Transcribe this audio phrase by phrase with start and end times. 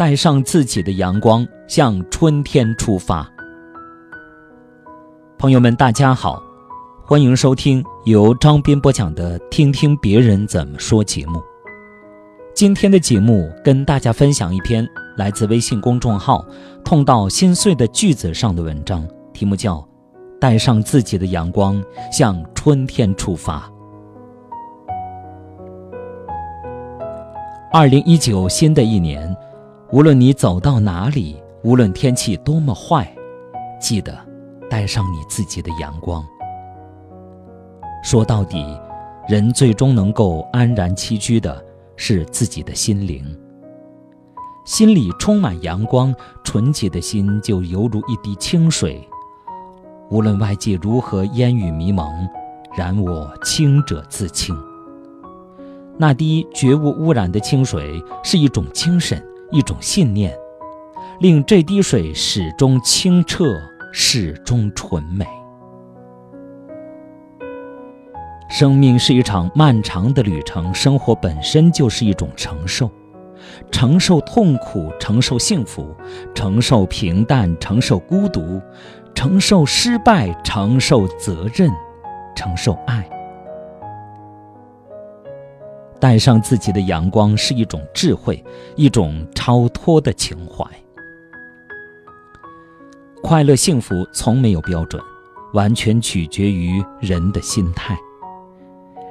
[0.00, 3.30] 带上自己的阳光，向春天出发。
[5.36, 6.42] 朋友们，大家好，
[7.04, 11.38] 欢迎收听由张斌播讲的《听听别人怎么说》节目。
[12.54, 14.88] 今天的节目跟大家分享一篇
[15.18, 16.42] 来自微信公众号
[16.82, 19.76] “痛到心碎的句子”上的文章，题目叫
[20.40, 21.78] 《带上自己的阳光，
[22.10, 23.58] 向春天出发》。
[27.70, 29.36] 二零一九新的一年，
[29.92, 33.12] 无论你走到哪里，无论天气多么坏，
[33.80, 34.16] 记得
[34.70, 36.24] 带上你自己的阳光。
[38.04, 38.64] 说到底，
[39.28, 41.60] 人最终能够安然栖居的
[41.96, 43.24] 是自己的心灵。
[44.64, 49.04] 心里充满阳光，纯洁的心就犹如一滴清水，
[50.08, 52.08] 无论外界如何烟雨迷蒙，
[52.76, 54.56] 然我清者自清。
[55.98, 59.20] 那滴绝无污染的清水是一种精神，
[59.50, 60.36] 一种信念，
[61.18, 63.60] 令这滴水始终清澈，
[63.92, 65.26] 始终纯美。
[68.48, 72.90] 生命是一场漫长的旅程，生活本身就是一种承受，
[73.70, 75.94] 承受痛苦，承受幸福，
[76.34, 78.60] 承受平淡，承受孤独，
[79.14, 81.70] 承受失败，承受责任，
[82.36, 83.08] 承受爱。
[86.00, 88.42] 带上自己的阳光是一种智慧，
[88.74, 90.64] 一种超脱的情怀。
[93.22, 95.00] 快乐幸福从没有标准，
[95.52, 97.94] 完全取决于人的心态。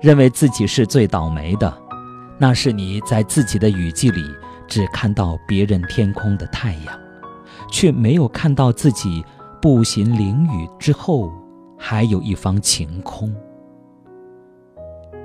[0.00, 1.72] 认为自己是最倒霉的，
[2.36, 4.20] 那是你在自己的雨季里
[4.66, 6.98] 只看到别人天空的太阳，
[7.70, 9.24] 却没有看到自己
[9.60, 11.32] 步行淋雨之后
[11.78, 13.32] 还有一方晴空。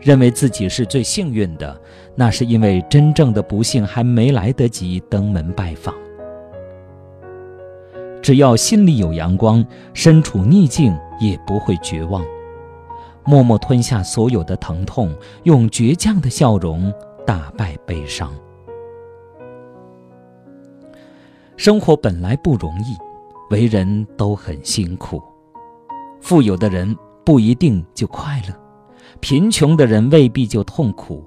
[0.00, 1.80] 认为自己是最幸运的，
[2.14, 5.94] 那是因为真正的不幸还没来得及登门拜访。
[8.22, 9.64] 只要心里有阳光，
[9.94, 12.24] 身处逆境也不会绝望，
[13.24, 15.14] 默默吞下所有的疼痛，
[15.44, 16.92] 用倔强的笑容
[17.26, 18.32] 打败悲伤。
[21.56, 22.96] 生活本来不容易，
[23.50, 25.22] 为人都很辛苦，
[26.20, 28.67] 富有的人不一定就快乐。
[29.20, 31.24] 贫穷的人未必就痛苦，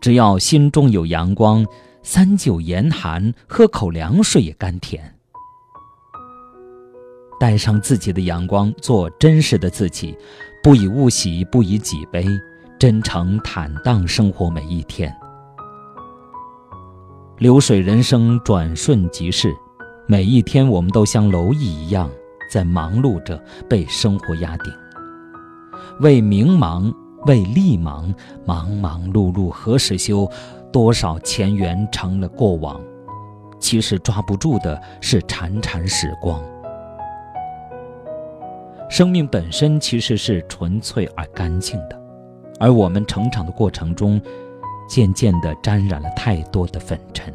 [0.00, 1.64] 只要心中有阳光，
[2.02, 5.14] 三九严寒，喝口凉水也甘甜。
[7.40, 10.16] 带上自己的阳光，做真实的自己，
[10.62, 12.26] 不以物喜，不以己悲，
[12.78, 15.14] 真诚坦荡生活每一天。
[17.38, 19.54] 流水人生，转瞬即逝，
[20.08, 22.10] 每一天我们都像蝼蚁一样
[22.50, 24.72] 在忙碌着，被生活压顶，
[26.00, 26.92] 为名忙。
[27.26, 28.14] 为利忙，
[28.46, 30.30] 忙忙碌碌何时休？
[30.70, 32.80] 多少前缘成了过往，
[33.58, 36.40] 其实抓不住的是潺潺时光。
[38.88, 42.00] 生命本身其实是纯粹而干净的，
[42.60, 44.20] 而我们成长的过程中，
[44.88, 47.34] 渐渐地沾染了太多的粉尘。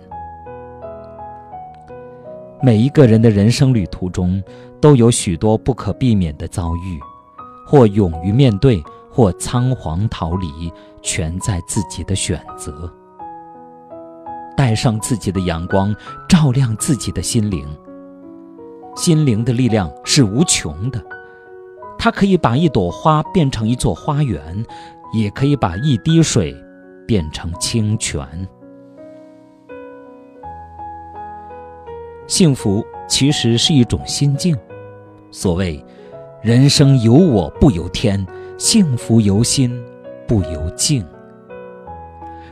[2.61, 4.41] 每一个人的人生旅途中，
[4.79, 6.99] 都有许多不可避免的遭遇，
[7.65, 8.83] 或勇于面对。
[9.15, 12.91] 或仓皇逃离，全在自己的选择。
[14.57, 15.95] 带上自己的阳光，
[16.27, 17.63] 照亮自己的心灵。
[18.95, 20.99] 心灵的力量是无穷的，
[21.95, 24.65] 它可以把一朵花变成一座花园，
[25.13, 26.55] 也可以把一滴水
[27.05, 28.27] 变成清泉。
[32.25, 34.57] 幸福其实是一种心境。
[35.29, 35.85] 所谓
[36.43, 38.23] “人生由我不由天”。
[38.55, 39.83] 幸福由心，
[40.27, 41.05] 不由境。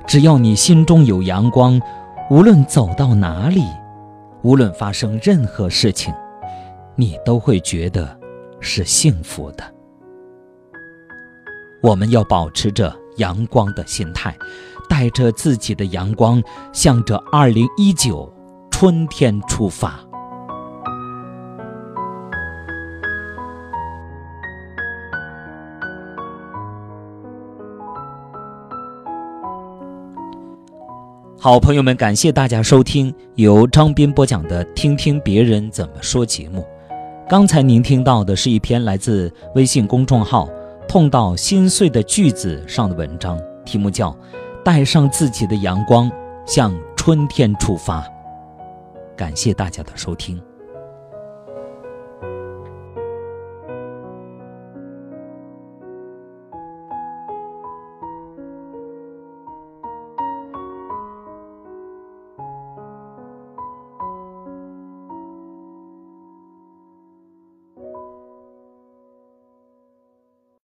[0.08, 1.80] 只要你心中有阳光，
[2.30, 3.62] 无论走到哪里，
[4.42, 6.14] 无论发生任何事情，
[6.96, 8.18] 你都会觉得
[8.60, 9.64] 是幸福的。
[11.82, 14.36] 我们要保持着阳光的心态，
[14.90, 16.42] 带着自己的阳光，
[16.74, 18.32] 向着二零一九
[18.70, 20.00] 春天出发。
[31.44, 36.64] 好朋友们，感谢大家收听由张斌播讲的《听听别人怎么说》节目。
[37.28, 40.48] 刚才您听到的是一篇来自微信公众号
[40.88, 44.12] “痛到心碎的句子”上的文章，题目叫
[44.64, 46.12] 《带上自己的阳光，
[46.46, 48.02] 向春天出发》。
[49.16, 50.40] 感谢大家的收听。